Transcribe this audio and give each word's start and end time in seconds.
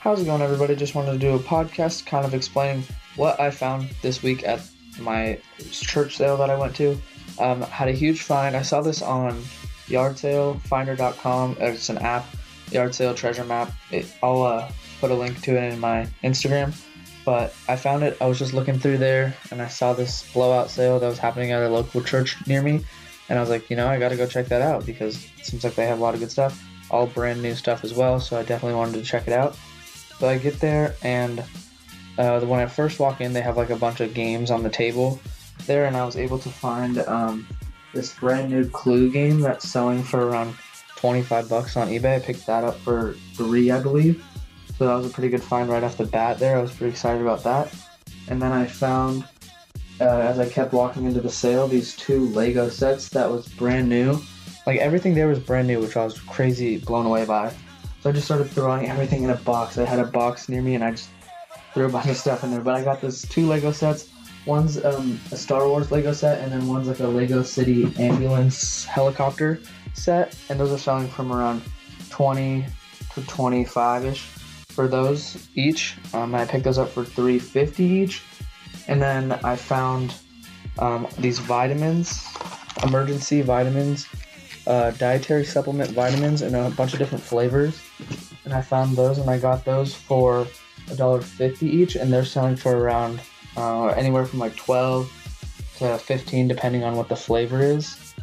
How's 0.00 0.22
it 0.22 0.24
going, 0.24 0.40
everybody? 0.40 0.74
Just 0.74 0.94
wanted 0.94 1.12
to 1.12 1.18
do 1.18 1.34
a 1.34 1.38
podcast 1.38 2.06
kind 2.06 2.24
of 2.24 2.32
explaining 2.32 2.82
what 3.16 3.38
I 3.38 3.50
found 3.50 3.90
this 4.00 4.22
week 4.22 4.42
at 4.48 4.62
my 4.98 5.38
church 5.70 6.16
sale 6.16 6.38
that 6.38 6.48
I 6.48 6.58
went 6.58 6.74
to. 6.76 6.98
Um, 7.38 7.60
had 7.60 7.88
a 7.88 7.92
huge 7.92 8.22
find. 8.22 8.56
I 8.56 8.62
saw 8.62 8.80
this 8.80 9.02
on 9.02 9.38
yard 9.86 10.18
sale 10.18 10.54
finder.com. 10.64 11.58
It's 11.60 11.90
an 11.90 11.98
app, 11.98 12.24
yard 12.70 12.94
sale 12.94 13.14
treasure 13.14 13.44
map. 13.44 13.70
It, 13.90 14.10
I'll 14.22 14.44
uh, 14.44 14.72
put 14.98 15.10
a 15.10 15.14
link 15.14 15.42
to 15.42 15.62
it 15.62 15.74
in 15.74 15.78
my 15.78 16.08
Instagram. 16.24 16.74
But 17.28 17.54
I 17.68 17.76
found 17.76 18.04
it. 18.04 18.16
I 18.22 18.26
was 18.26 18.38
just 18.38 18.54
looking 18.54 18.78
through 18.78 18.96
there 18.96 19.36
and 19.50 19.60
I 19.60 19.68
saw 19.68 19.92
this 19.92 20.32
blowout 20.32 20.70
sale 20.70 20.98
that 20.98 21.06
was 21.06 21.18
happening 21.18 21.52
at 21.52 21.62
a 21.62 21.68
local 21.68 22.02
church 22.02 22.38
near 22.46 22.62
me. 22.62 22.86
And 23.28 23.38
I 23.38 23.42
was 23.42 23.50
like, 23.50 23.68
you 23.68 23.76
know, 23.76 23.86
I 23.86 23.98
got 23.98 24.08
to 24.08 24.16
go 24.16 24.26
check 24.26 24.46
that 24.46 24.62
out 24.62 24.86
because 24.86 25.22
it 25.38 25.44
seems 25.44 25.62
like 25.62 25.74
they 25.74 25.84
have 25.84 25.98
a 25.98 26.02
lot 26.02 26.14
of 26.14 26.20
good 26.20 26.30
stuff. 26.30 26.58
All 26.90 27.06
brand 27.06 27.42
new 27.42 27.54
stuff 27.54 27.84
as 27.84 27.92
well. 27.92 28.18
So 28.18 28.38
I 28.38 28.44
definitely 28.44 28.78
wanted 28.78 28.94
to 28.94 29.02
check 29.02 29.26
it 29.26 29.34
out. 29.34 29.58
But 30.18 30.28
I 30.30 30.38
get 30.38 30.58
there 30.58 30.96
and 31.02 31.44
uh, 32.16 32.40
when 32.40 32.60
I 32.60 32.66
first 32.66 32.98
walk 32.98 33.20
in, 33.20 33.34
they 33.34 33.42
have 33.42 33.58
like 33.58 33.68
a 33.68 33.76
bunch 33.76 34.00
of 34.00 34.14
games 34.14 34.50
on 34.50 34.62
the 34.62 34.70
table 34.70 35.20
there, 35.66 35.84
and 35.84 35.98
I 35.98 36.06
was 36.06 36.16
able 36.16 36.38
to 36.38 36.48
find 36.48 36.98
um, 37.00 37.46
this 37.92 38.14
brand 38.14 38.50
new 38.50 38.66
Clue 38.70 39.12
game 39.12 39.40
that's 39.40 39.68
selling 39.68 40.02
for 40.02 40.26
around 40.26 40.54
25 40.96 41.46
bucks 41.50 41.76
on 41.76 41.88
eBay. 41.88 42.16
I 42.16 42.18
picked 42.20 42.46
that 42.46 42.64
up 42.64 42.78
for 42.78 43.16
three, 43.34 43.70
I 43.70 43.80
believe. 43.80 44.24
So 44.78 44.86
that 44.86 44.94
was 44.94 45.06
a 45.06 45.10
pretty 45.10 45.28
good 45.28 45.42
find 45.42 45.68
right 45.68 45.82
off 45.82 45.96
the 45.96 46.06
bat 46.06 46.38
there. 46.38 46.56
I 46.56 46.62
was 46.62 46.70
pretty 46.70 46.92
excited 46.92 47.20
about 47.20 47.42
that. 47.42 47.74
And 48.28 48.40
then 48.40 48.52
I 48.52 48.64
found, 48.64 49.24
uh, 50.00 50.04
as 50.04 50.38
I 50.38 50.48
kept 50.48 50.72
walking 50.72 51.04
into 51.04 51.20
the 51.20 51.30
sale, 51.30 51.66
these 51.66 51.96
two 51.96 52.28
Lego 52.28 52.68
sets 52.68 53.08
that 53.08 53.28
was 53.28 53.48
brand 53.48 53.88
new. 53.88 54.20
Like 54.66 54.78
everything 54.78 55.14
there 55.14 55.26
was 55.26 55.40
brand 55.40 55.66
new, 55.66 55.80
which 55.80 55.96
I 55.96 56.04
was 56.04 56.20
crazy 56.20 56.78
blown 56.78 57.06
away 57.06 57.24
by. 57.24 57.52
So 58.02 58.10
I 58.10 58.12
just 58.12 58.26
started 58.26 58.44
throwing 58.50 58.86
everything 58.86 59.24
in 59.24 59.30
a 59.30 59.36
box. 59.36 59.78
I 59.78 59.84
had 59.84 59.98
a 59.98 60.04
box 60.04 60.48
near 60.48 60.62
me 60.62 60.76
and 60.76 60.84
I 60.84 60.92
just 60.92 61.10
threw 61.74 61.86
a 61.86 61.88
bunch 61.88 62.08
of 62.08 62.16
stuff 62.16 62.44
in 62.44 62.52
there. 62.52 62.60
But 62.60 62.76
I 62.76 62.84
got 62.84 63.00
this 63.00 63.22
two 63.22 63.48
Lego 63.48 63.72
sets. 63.72 64.10
One's 64.46 64.84
um, 64.84 65.18
a 65.32 65.36
Star 65.36 65.66
Wars 65.66 65.90
Lego 65.90 66.12
set, 66.12 66.40
and 66.40 66.52
then 66.52 66.68
one's 66.68 66.86
like 66.86 67.00
a 67.00 67.06
Lego 67.06 67.42
City 67.42 67.92
ambulance 67.98 68.84
helicopter 68.84 69.60
set. 69.94 70.38
And 70.48 70.60
those 70.60 70.70
are 70.70 70.78
selling 70.78 71.08
from 71.08 71.32
around 71.32 71.62
20 72.10 72.64
to 73.14 73.22
25 73.22 74.04
ish 74.04 74.37
for 74.78 74.86
those 74.86 75.48
each. 75.56 75.96
Um, 76.14 76.36
I 76.36 76.44
picked 76.44 76.62
those 76.62 76.78
up 76.78 76.90
for 76.90 77.04
350 77.04 77.82
each. 77.82 78.22
And 78.86 79.02
then 79.02 79.32
I 79.42 79.56
found 79.56 80.14
um, 80.78 81.08
these 81.18 81.40
vitamins, 81.40 82.22
Emergen-C 82.86 83.40
vitamins, 83.40 84.06
uh, 84.68 84.92
dietary 84.92 85.44
supplement 85.44 85.90
vitamins, 85.90 86.42
in 86.42 86.54
a 86.54 86.70
bunch 86.70 86.92
of 86.92 87.00
different 87.00 87.24
flavors. 87.24 87.82
And 88.44 88.54
I 88.54 88.62
found 88.62 88.96
those, 88.96 89.18
and 89.18 89.28
I 89.28 89.40
got 89.40 89.64
those 89.64 89.96
for 89.96 90.46
$1.50 90.86 91.64
each, 91.64 91.96
and 91.96 92.12
they're 92.12 92.24
selling 92.24 92.54
for 92.54 92.76
around 92.76 93.20
uh, 93.56 93.88
anywhere 93.88 94.26
from 94.26 94.38
like 94.38 94.54
12 94.54 95.10
to 95.78 95.98
15 95.98 96.46
depending 96.46 96.84
on 96.84 96.94
what 96.94 97.08
the 97.08 97.16
flavor 97.16 97.60
is. 97.60 98.14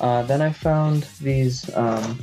Uh, 0.00 0.22
then 0.24 0.42
I 0.42 0.50
found 0.50 1.04
these 1.20 1.72
um, 1.76 2.18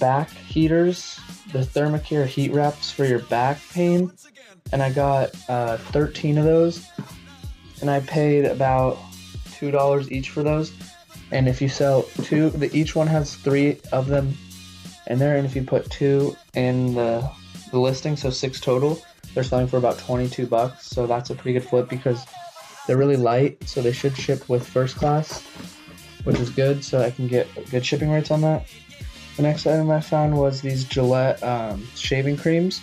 back 0.00 0.28
heaters, 0.30 1.20
the 1.52 1.60
Thermacare 1.60 2.26
heat 2.26 2.52
wraps 2.52 2.90
for 2.90 3.04
your 3.04 3.20
back 3.20 3.58
pain, 3.72 4.12
and 4.72 4.82
I 4.82 4.92
got 4.92 5.30
uh, 5.48 5.76
13 5.76 6.38
of 6.38 6.44
those, 6.44 6.86
and 7.80 7.90
I 7.90 8.00
paid 8.00 8.44
about 8.44 8.98
two 9.52 9.70
dollars 9.70 10.10
each 10.10 10.30
for 10.30 10.42
those. 10.42 10.72
And 11.32 11.48
if 11.48 11.60
you 11.60 11.68
sell 11.68 12.02
two, 12.22 12.50
the, 12.50 12.74
each 12.76 12.94
one 12.94 13.06
has 13.06 13.34
three 13.34 13.80
of 13.92 14.06
them 14.06 14.36
in 15.08 15.18
there, 15.18 15.36
and 15.36 15.46
if 15.46 15.56
you 15.56 15.62
put 15.62 15.90
two 15.90 16.36
in 16.54 16.94
the 16.94 17.28
the 17.70 17.78
listing, 17.78 18.16
so 18.16 18.30
six 18.30 18.60
total. 18.60 19.02
They're 19.34 19.44
selling 19.44 19.66
for 19.66 19.76
about 19.76 19.98
22 19.98 20.46
bucks, 20.46 20.86
so 20.86 21.06
that's 21.06 21.28
a 21.30 21.34
pretty 21.34 21.58
good 21.58 21.68
flip 21.68 21.88
because 21.90 22.24
they're 22.86 22.96
really 22.96 23.16
light, 23.16 23.68
so 23.68 23.82
they 23.82 23.92
should 23.92 24.16
ship 24.16 24.48
with 24.48 24.66
first 24.66 24.96
class, 24.96 25.42
which 26.24 26.38
is 26.38 26.48
good, 26.48 26.82
so 26.82 27.02
I 27.02 27.10
can 27.10 27.26
get 27.26 27.46
good 27.70 27.84
shipping 27.84 28.10
rates 28.10 28.30
on 28.30 28.40
that. 28.42 28.66
The 29.36 29.42
next 29.42 29.66
item 29.66 29.90
I 29.90 30.00
found 30.00 30.36
was 30.36 30.62
these 30.62 30.84
Gillette 30.84 31.42
um, 31.42 31.86
shaving 31.94 32.38
creams. 32.38 32.80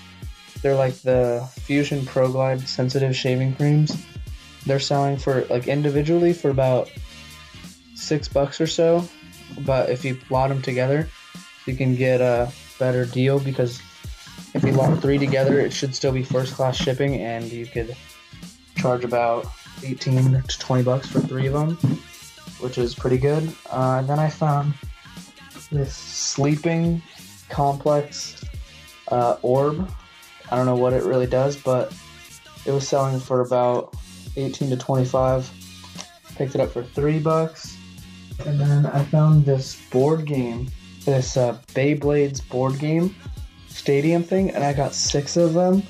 They're 0.62 0.76
like 0.76 0.94
the 0.96 1.50
Fusion 1.62 2.06
Pro 2.06 2.32
Glide 2.32 2.68
sensitive 2.68 3.16
shaving 3.16 3.56
creams. 3.56 3.98
They're 4.66 4.80
selling 4.80 5.18
for 5.18 5.46
like 5.46 5.68
individually 5.68 6.32
for 6.32 6.50
about 6.50 6.92
six 7.96 8.28
bucks 8.28 8.62
or 8.62 8.68
so, 8.68 9.08
but 9.62 9.90
if 9.90 10.06
you 10.06 10.20
lot 10.30 10.50
them 10.50 10.62
together, 10.62 11.10
you 11.66 11.76
can 11.76 11.96
get 11.96 12.22
a 12.22 12.52
better 12.78 13.06
deal 13.06 13.40
because 13.40 13.82
if 14.54 14.64
you 14.64 14.72
lump 14.72 15.02
three 15.02 15.18
together, 15.18 15.60
it 15.60 15.74
should 15.74 15.96
still 15.96 16.12
be 16.12 16.24
first 16.24 16.54
class 16.54 16.78
shipping, 16.78 17.16
and 17.16 17.52
you 17.52 17.66
could 17.66 17.96
charge 18.78 19.04
about 19.04 19.48
18 19.84 20.44
to 20.44 20.60
20 20.60 20.84
bucks 20.84 21.08
for 21.10 21.20
three 21.20 21.48
of 21.48 21.54
them, 21.54 21.76
which 22.60 22.78
is 22.78 22.94
pretty 22.94 23.18
good. 23.18 23.52
Uh, 23.70 24.02
then 24.04 24.20
I 24.20 24.30
found 24.30 24.74
this 25.74 25.96
sleeping 25.96 27.02
complex 27.50 28.44
uh, 29.10 29.38
orb. 29.42 29.90
I 30.52 30.56
don't 30.56 30.66
know 30.66 30.76
what 30.76 30.94
it 30.94 31.04
really 31.04 31.28
does, 31.28 31.56
but 31.56 31.94
it 32.66 32.72
was 32.72 32.88
selling 32.88 33.20
for 33.20 33.42
about 33.42 33.96
18 34.36 34.70
to 34.70 34.78
25. 34.78 35.52
Picked 36.36 36.56
it 36.56 36.62
up 36.62 36.72
for 36.72 36.84
three 36.84 37.20
bucks. 37.20 37.78
And 38.46 38.60
then 38.60 38.86
I 38.88 39.04
found 39.04 39.46
this 39.46 39.82
board 39.90 40.26
game, 40.26 40.70
this 41.06 41.38
uh, 41.38 41.58
Beyblades 41.74 42.48
board 42.50 42.80
game 42.80 43.16
stadium 43.68 44.24
thing, 44.24 44.52
and 44.52 44.64
I 44.64 44.74
got 44.74 44.94
six 44.94 45.36
of 45.36 45.54
them, 45.54 45.84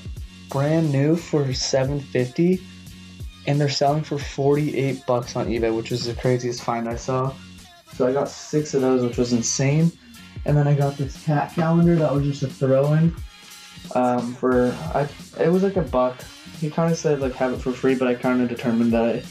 brand 0.49 0.91
new 0.91 1.15
for 1.15 1.53
750 1.53 2.61
and 3.45 3.59
they're 3.59 3.69
selling 3.69 4.03
for 4.03 4.17
48 4.17 5.05
bucks 5.05 5.35
on 5.35 5.47
eBay, 5.47 5.75
which 5.75 5.91
is 5.91 6.05
the 6.05 6.13
craziest 6.13 6.63
find 6.63 6.87
I 6.87 6.95
saw. 6.95 7.33
So 7.95 8.07
I 8.07 8.13
got 8.13 8.29
six 8.29 8.73
of 8.73 8.81
those, 8.81 9.03
which 9.03 9.17
was 9.17 9.33
insane. 9.33 9.91
And 10.45 10.57
then 10.57 10.67
I 10.67 10.73
got 10.73 10.97
this 10.97 11.23
cat 11.23 11.53
calendar 11.53 11.95
that 11.95 12.13
was 12.13 12.25
just 12.25 12.43
a 12.43 12.47
throw-in 12.47 13.15
um, 13.95 14.33
for 14.35 14.75
I. 14.93 15.07
It 15.39 15.49
was 15.49 15.63
like 15.63 15.77
a 15.77 15.81
buck. 15.81 16.21
He 16.59 16.69
kind 16.69 16.91
of 16.91 16.97
said 16.97 17.19
like 17.19 17.33
have 17.33 17.53
it 17.53 17.61
for 17.61 17.71
free, 17.71 17.95
but 17.95 18.07
I 18.07 18.15
kind 18.15 18.41
of 18.41 18.49
determined 18.49 18.93
that 18.93 19.03
I 19.03 19.23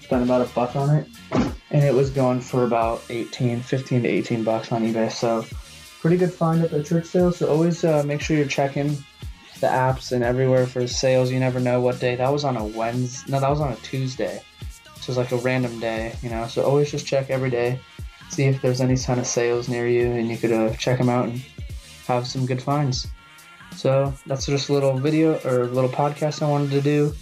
spent 0.00 0.22
about 0.22 0.46
a 0.46 0.52
buck 0.54 0.76
on 0.76 0.94
it, 0.96 1.08
and 1.70 1.84
it 1.84 1.94
was 1.94 2.10
going 2.10 2.40
for 2.40 2.64
about 2.64 3.02
18, 3.10 3.60
15 3.60 4.02
to 4.02 4.08
18 4.08 4.44
bucks 4.44 4.72
on 4.72 4.82
eBay. 4.82 5.10
So 5.10 5.44
pretty 6.00 6.16
good 6.16 6.32
find 6.32 6.62
at 6.62 6.70
the 6.70 6.82
church 6.82 7.06
sale. 7.06 7.32
So 7.32 7.48
always 7.48 7.84
uh, 7.84 8.02
make 8.04 8.20
sure 8.20 8.36
you're 8.36 8.46
checking 8.46 8.90
the 9.60 9.66
apps 9.66 10.12
and 10.12 10.22
everywhere 10.22 10.66
for 10.66 10.86
sales. 10.86 11.30
You 11.30 11.40
never 11.40 11.60
know 11.60 11.80
what 11.80 12.00
day. 12.00 12.16
That 12.16 12.30
was 12.30 12.44
on 12.44 12.56
a 12.56 12.64
Wednesday. 12.64 13.32
No, 13.32 13.40
that 13.40 13.50
was 13.50 13.60
on 13.60 13.72
a 13.72 13.76
Tuesday. 13.76 14.42
So 14.96 15.00
it 15.00 15.08
was 15.08 15.16
like 15.16 15.32
a 15.32 15.36
random 15.36 15.80
day, 15.80 16.14
you 16.22 16.30
know. 16.30 16.46
So 16.46 16.62
always 16.64 16.90
just 16.90 17.06
check 17.06 17.30
every 17.30 17.50
day, 17.50 17.80
see 18.30 18.44
if 18.44 18.60
there's 18.62 18.80
any 18.80 18.96
kind 18.96 19.20
of 19.20 19.26
sales 19.26 19.68
near 19.68 19.86
you, 19.86 20.12
and 20.12 20.28
you 20.28 20.36
could 20.36 20.52
uh, 20.52 20.72
check 20.74 20.98
them 20.98 21.08
out 21.08 21.26
and 21.26 21.42
have 22.06 22.26
some 22.26 22.46
good 22.46 22.62
finds. 22.62 23.06
So 23.72 24.14
that's 24.26 24.46
just 24.46 24.68
a 24.68 24.72
little 24.72 24.98
video 24.98 25.38
or 25.44 25.62
a 25.62 25.66
little 25.66 25.90
podcast 25.90 26.42
I 26.42 26.48
wanted 26.48 26.70
to 26.70 26.80
do. 26.80 27.14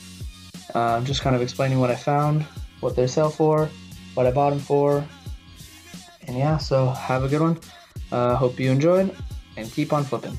Uh, 0.74 1.00
just 1.02 1.20
kind 1.22 1.36
of 1.36 1.42
explaining 1.42 1.80
what 1.80 1.90
I 1.90 1.96
found, 1.96 2.42
what 2.80 2.96
they 2.96 3.06
sell 3.06 3.30
for, 3.30 3.68
what 4.14 4.26
I 4.26 4.30
bought 4.30 4.50
them 4.50 4.58
for, 4.58 5.04
and 6.26 6.36
yeah. 6.36 6.58
So 6.58 6.88
have 6.88 7.24
a 7.24 7.28
good 7.28 7.40
one. 7.40 7.58
Uh, 8.10 8.36
hope 8.36 8.60
you 8.60 8.70
enjoyed 8.70 9.14
and 9.56 9.70
keep 9.70 9.92
on 9.92 10.04
flipping. 10.04 10.36